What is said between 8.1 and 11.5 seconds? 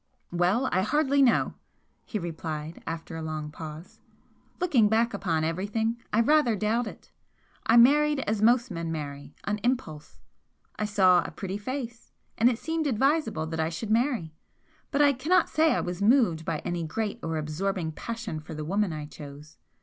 as most men marry on impulse. I saw a